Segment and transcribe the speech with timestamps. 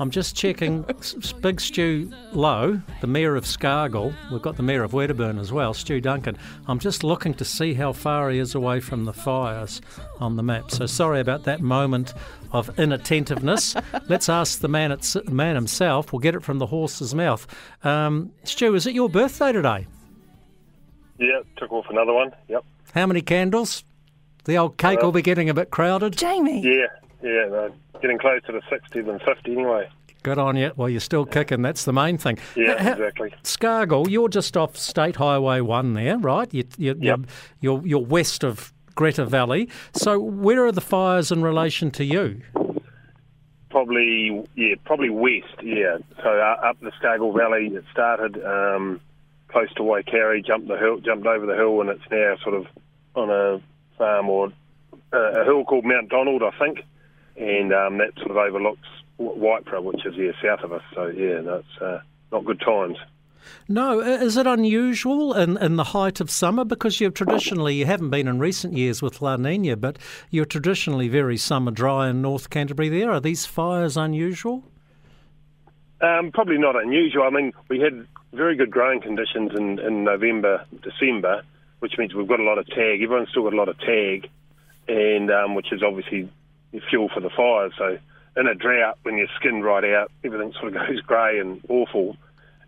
[0.00, 0.80] I'm just checking
[1.42, 4.14] Big Stu Loe, the Mayor of Scargill.
[4.32, 6.38] We've got the Mayor of Wedderburn as well, Stu Duncan.
[6.66, 9.82] I'm just looking to see how far he is away from the fires
[10.18, 10.70] on the map.
[10.70, 12.14] So sorry about that moment
[12.50, 13.76] of inattentiveness.
[14.08, 16.14] Let's ask the man, it's, man himself.
[16.14, 17.46] We'll get it from the horse's mouth.
[17.84, 19.86] Um, Stu, is it your birthday today?
[21.18, 22.30] Yeah, took off another one.
[22.48, 22.64] Yep.
[22.94, 23.84] How many candles?
[24.44, 26.16] The old cake will be getting a bit crowded.
[26.16, 26.62] Jamie.
[26.62, 26.86] Yeah,
[27.22, 29.88] yeah, no, getting closer to 60 than 50 anyway.
[30.22, 30.70] Good on you.
[30.76, 31.62] Well, you're still kicking.
[31.62, 32.38] That's the main thing.
[32.54, 33.32] Yeah, exactly.
[33.42, 36.52] Scargill, you're just off State Highway 1 there, right?
[36.52, 37.20] You, you, Yep.
[37.60, 39.70] you're, you're, you're west of Greta Valley.
[39.94, 42.42] So where are the fires in relation to you?
[43.70, 45.98] Probably, yeah, probably west, yeah.
[46.22, 49.00] So uh, up the Scargill Valley, it started um,
[49.48, 52.66] close to Waikari, jumped the hill, jumped over the hill, and it's now sort of
[53.14, 53.62] on a
[53.96, 54.48] farm or
[55.12, 56.80] uh, a hill called Mount Donald, I think,
[57.36, 60.82] and um, that sort of overlooks Wh- Waipara, which is yeah south of us.
[60.94, 62.00] So yeah, that's uh,
[62.32, 62.98] not good times.
[63.68, 66.64] No, is it unusual in, in the height of summer?
[66.64, 69.98] Because you've traditionally, you haven't been in recent years with La Nina, but
[70.30, 73.10] you're traditionally very summer dry in North Canterbury there.
[73.10, 74.64] Are these fires unusual?
[76.00, 77.22] Um, probably not unusual.
[77.24, 81.42] I mean, we had very good growing conditions in, in November, December,
[81.80, 83.02] which means we've got a lot of tag.
[83.02, 84.28] Everyone's still got a lot of tag,
[84.88, 86.28] and um, which is obviously
[86.88, 87.70] fuel for the fire.
[87.76, 87.98] So
[88.40, 92.16] in a drought, when you're skinned right out, everything sort of goes grey and awful,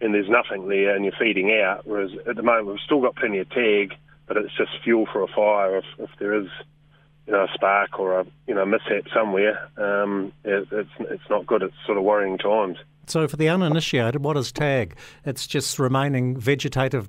[0.00, 1.86] and there's nothing there, and you're feeding out.
[1.86, 3.94] Whereas at the moment, we've still got plenty of tag,
[4.26, 6.46] but it's just fuel for a fire if, if there is
[7.26, 11.46] you know, a spark or a you know mishap somewhere, um, it, it's it's not
[11.46, 11.62] good.
[11.62, 12.78] It's sort of worrying times.
[13.06, 14.94] So, for the uninitiated, what is tag?
[15.24, 17.08] It's just remaining vegetative,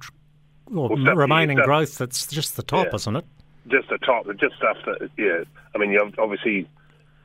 [0.74, 2.96] or Well, stuff- remaining stuff- growth that's just the top, Yeah.
[2.96, 3.26] isn't it?
[3.68, 5.44] just the top, just stuff that, yeah.
[5.76, 6.68] I mean, you obviously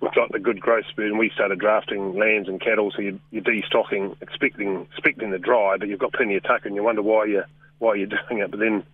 [0.04, 3.18] we've got the good growth spurt, and we started drafting lambs and cattle, so you're,
[3.30, 7.02] you're destocking, expecting expecting the dry, but you've got plenty of tuck, and you wonder
[7.02, 7.42] why you
[7.78, 8.50] why you're doing it.
[8.50, 8.84] But then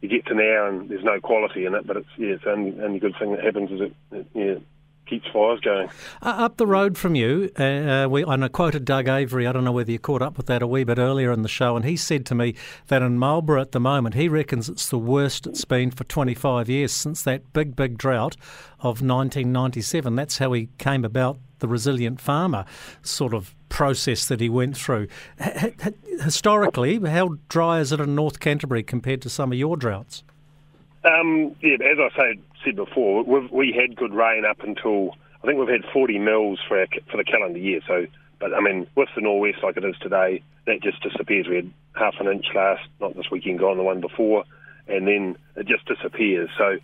[0.00, 1.86] you get to now, and there's no quality in it.
[1.86, 4.54] But it's yeah, it's the only only good thing that happens is it, it yeah
[5.10, 5.88] keeps fires going.
[6.22, 9.46] Uh, up the road from you, uh, uh, we, and I quoted Doug Avery.
[9.46, 11.48] I don't know whether you caught up with that a wee bit earlier in the
[11.48, 12.54] show, and he said to me
[12.86, 16.68] that in Marlborough at the moment, he reckons it's the worst it's been for 25
[16.68, 18.36] years since that big, big drought
[18.78, 20.14] of 1997.
[20.14, 22.64] That's how he came about the resilient farmer
[23.02, 25.08] sort of process that he went through.
[25.40, 25.74] H-
[26.22, 30.22] historically, how dry is it in North Canterbury compared to some of your droughts?
[31.04, 35.46] Um, yeah, as I said, said before, we've, we had good rain up until I
[35.46, 37.80] think we've had 40 mils for our, for the calendar year.
[37.86, 38.06] So,
[38.38, 41.46] but I mean, with the nor'west like it is today, that just disappears.
[41.48, 44.44] We had half an inch last, not this weekend, gone the one before,
[44.86, 46.50] and then it just disappears.
[46.58, 46.78] So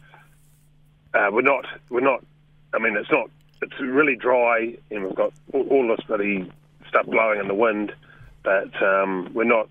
[1.15, 2.25] uh, we're not, we're not.
[2.73, 3.31] I mean, it's not.
[3.63, 6.51] It's really dry, and we've got all, all this bloody
[6.89, 7.93] stuff blowing in the wind,
[8.43, 9.69] but um, we're not.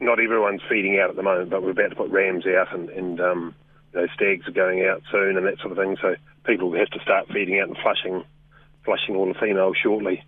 [0.00, 2.88] Not everyone's feeding out at the moment, but we're about to put rams out, and,
[2.90, 3.54] and um,
[3.98, 5.96] you know, stags are going out soon, and that sort of thing.
[6.00, 8.24] So people have to start feeding out and flushing,
[8.84, 10.24] flushing all the females shortly.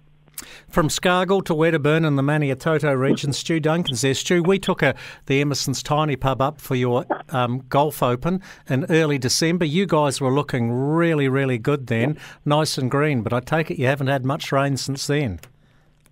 [0.69, 4.15] From Scargill to Wedderburn in the Maniototo region, Stu Duncan's there.
[4.15, 4.95] Stu, we took a,
[5.27, 9.67] the Emerson's Tiny Pub up for your um, golf open in early December.
[9.67, 12.17] You guys were looking really, really good then,
[12.47, 15.41] nice and green, but I take it you haven't had much rain since then.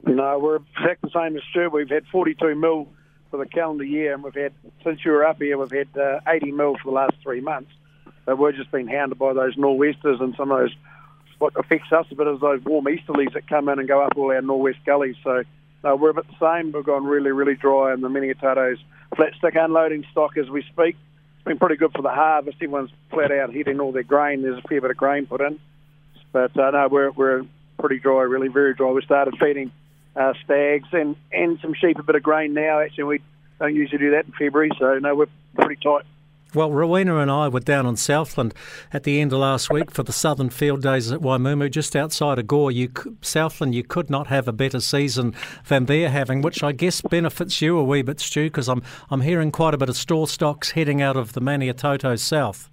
[0.04, 1.70] No, we're exactly the same as Stu.
[1.70, 2.88] We've had 42 mil
[3.30, 4.52] for the calendar year, and we've had
[4.84, 7.70] since you were up here, we've had uh, 80 mil for the last three months.
[8.26, 10.74] So we're just being hounded by those nor'westers and some of those.
[11.38, 14.14] What affects us a bit is those warm easterlies that come in and go up
[14.16, 15.16] all our nor'west gullies.
[15.22, 15.44] So
[15.84, 16.72] no, we're a bit the same.
[16.72, 18.78] We've gone really, really dry, and the Maniototo's
[19.16, 20.96] flat stick unloading stock as we speak.
[21.36, 22.56] It's been pretty good for the harvest.
[22.56, 24.42] Everyone's flat out hitting all their grain.
[24.42, 25.58] There's a fair bit of grain put in,
[26.32, 27.46] but uh, no, we're we're
[27.78, 28.90] pretty dry, really very dry.
[28.90, 29.70] We started feeding
[30.18, 32.80] uh, stags and, and some sheep a bit of grain now.
[32.80, 33.20] Actually, we
[33.58, 36.04] don't usually do that in February, so no, we're pretty tight.
[36.54, 38.54] Well, Rowena and I were down on Southland
[38.90, 42.38] at the end of last week for the Southern Field Days at Waimumu, just outside
[42.38, 42.70] of Gore.
[42.70, 42.90] You,
[43.20, 45.34] Southland, you could not have a better season
[45.66, 49.20] than they're having, which I guess benefits you a wee bit, Stu, because I'm I'm
[49.20, 52.70] hearing quite a bit of store stocks heading out of the Maniototo south.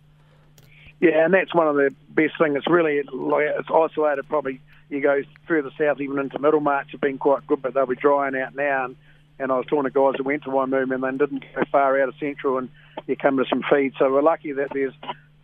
[1.01, 2.56] Yeah, and that's one of the best things.
[2.56, 4.25] It's really like it's isolated.
[4.30, 7.96] Probably you go further south, even into Middlemarch, have been quite good, but they'll be
[7.96, 8.86] drying out now.
[8.86, 8.96] And,
[9.40, 12.00] and I was talking to guys that went to Waimumu and they didn't go far
[12.02, 12.70] out of Central, and
[13.08, 13.94] you come to some feed.
[13.98, 14.94] So we're lucky that there's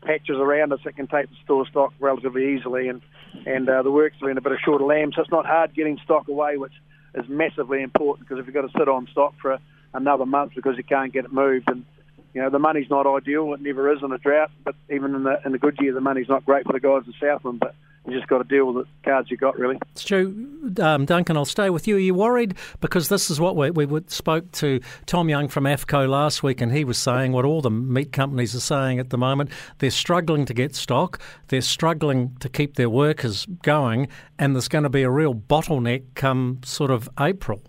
[0.01, 3.01] patches around us that can take the store stock relatively easily, and
[3.45, 5.97] and uh, the work's been a bit of shorter lamb, so it's not hard getting
[6.03, 6.73] stock away, which
[7.15, 9.57] is massively important because if you've got to sit on stock for
[9.93, 11.85] another month because you can't get it moved, and
[12.33, 15.23] you know the money's not ideal, it never is in a drought, but even in
[15.23, 17.59] the in the good year, the money's not great for the guys in Southland.
[17.59, 17.75] But
[18.07, 19.77] you just got to deal with the cards you got, really.
[19.95, 21.97] Stu, um, Duncan, I'll stay with you.
[21.97, 22.55] Are you worried?
[22.79, 26.71] Because this is what we, we spoke to Tom Young from AFFCO last week, and
[26.71, 29.51] he was saying what all the meat companies are saying at the moment.
[29.77, 34.07] They're struggling to get stock, they're struggling to keep their workers going,
[34.39, 37.61] and there's going to be a real bottleneck come sort of April.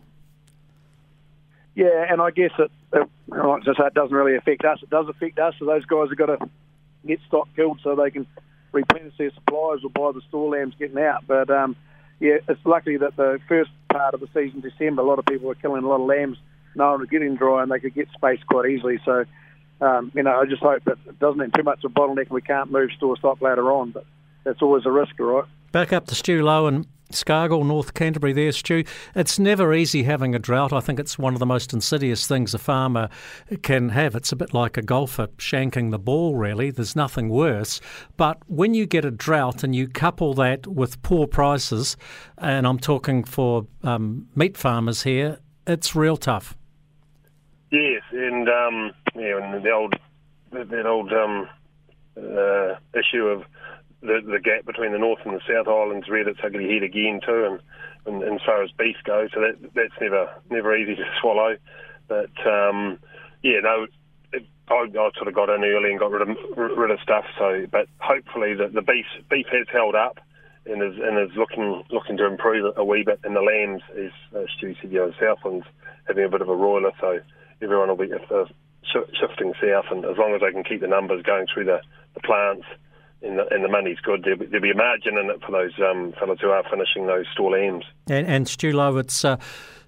[1.74, 4.78] Yeah, and I guess it, it, I say, it doesn't really affect us.
[4.82, 6.50] It does affect us, so those guys have got to
[7.06, 8.26] get stock killed so they can
[8.72, 11.26] replenish their supplies or buy the store lambs getting out.
[11.26, 11.76] But um,
[12.20, 15.48] yeah, it's lucky that the first part of the season, December, a lot of people
[15.48, 16.38] were killing a lot of lambs,
[16.74, 18.98] knowing it getting dry, and they could get space quite easily.
[19.04, 19.24] So,
[19.80, 22.26] um, you know, I just hope that it doesn't have too much of a bottleneck
[22.26, 23.90] and we can't move store stock later on.
[23.90, 24.06] But
[24.44, 25.44] that's always a risk, right?
[25.72, 28.84] Back up to Stu Loe and Scargill, North Canterbury there, Stu.
[29.14, 30.72] It's never easy having a drought.
[30.72, 33.08] I think it's one of the most insidious things a farmer
[33.62, 34.14] can have.
[34.14, 36.70] It's a bit like a golfer shanking the ball, really.
[36.70, 37.80] There's nothing worse.
[38.16, 41.96] But when you get a drought and you couple that with poor prices,
[42.38, 46.56] and I'm talking for um, meat farmers here, it's real tough.
[47.70, 49.94] Yes, and um, yeah, and the old
[50.50, 51.48] that old um,
[52.16, 53.44] uh, issue of
[54.02, 57.20] the, the gap between the North and the South Islands reared its ugly head again
[57.24, 57.58] too,
[58.06, 61.56] and, and, as far as beef goes, so that that's never never easy to swallow.
[62.08, 62.98] But um,
[63.42, 63.86] yeah, no,
[64.32, 67.24] it, I, I sort of got in early and got rid of rid of stuff.
[67.38, 70.18] So, but hopefully the, the beef beef has held up
[70.66, 73.20] and is and is looking looking to improve a wee bit.
[73.24, 75.66] And the lambs, as uh, Stu said, you know, Southlands
[76.06, 77.20] having a bit of a roiler, so
[77.62, 78.46] everyone will be if they're
[78.84, 81.80] shifting south, and as long as they can keep the numbers going through the,
[82.14, 82.66] the plants
[83.22, 84.22] and the, and the money's good.
[84.24, 87.06] There'll be, there'll be, a margin in it for those um, fellas who are finishing
[87.06, 87.84] those store lambs.
[88.08, 89.36] And, and Stu Loe, it's uh,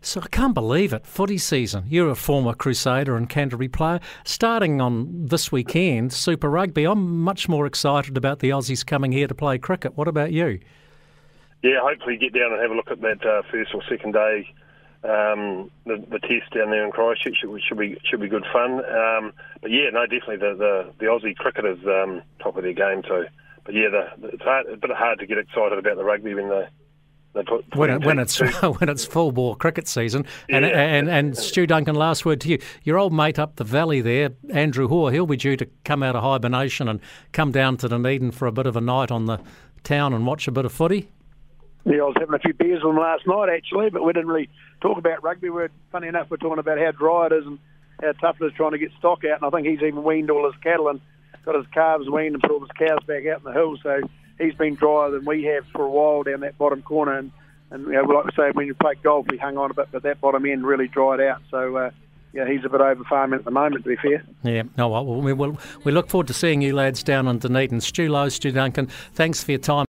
[0.01, 1.07] so I can't believe it.
[1.07, 1.85] Footy season.
[1.89, 4.01] You're a former Crusader and Canterbury player.
[4.25, 6.85] Starting on this weekend, Super Rugby.
[6.85, 9.97] I'm much more excited about the Aussies coming here to play cricket.
[9.97, 10.61] What about you?
[11.63, 14.47] Yeah, hopefully get down and have a look at that uh, first or second day
[15.05, 18.83] um, the, the test down there in Christchurch should, should be should be good fun.
[18.85, 23.03] Um, but yeah, no, definitely the the, the Aussie cricketers um, top of their game
[23.03, 23.27] too.
[23.65, 26.49] But yeah, the, it's hard, a bit hard to get excited about the rugby when
[26.49, 26.69] they.
[27.35, 30.81] They put, when, it, when it's when it's full bore cricket season, and, yeah.
[30.81, 32.61] and and Stu Duncan, last word to you.
[32.85, 36.15] Your old mate up the valley there, Andrew Hoare, he'll be due to come out
[36.15, 37.01] of hibernation and
[37.33, 39.41] come down to Dunedin for a bit of a night on the
[39.83, 41.09] town and watch a bit of footy.
[41.85, 44.29] Yeah, I was having a few beers with him last night actually, but we didn't
[44.29, 44.49] really
[44.81, 45.51] talk about rugby.
[45.51, 47.59] We're funny enough, we're talking about how dry it is and
[48.01, 49.43] how tough it is trying to get stock out.
[49.43, 51.01] And I think he's even weaned all his cattle and
[51.45, 53.81] got his calves weaned and put all his cows back out in the hills.
[53.83, 54.01] So
[54.39, 57.19] he's been drier than we have for a while down that bottom corner.
[57.19, 57.31] And,
[57.71, 59.89] and you know, like I say, when you play golf, we hung on a bit,
[59.93, 61.43] but that bottom end really dried out.
[61.51, 61.77] So.
[61.77, 61.91] Uh,
[62.35, 64.25] yeah, he's a bit over farming at the moment, to be fair.
[64.43, 67.81] Yeah, no, well, we, we, we look forward to seeing you lads down on Dunedin.
[67.81, 69.83] Stu Loe, Stu Duncan, thanks for your time.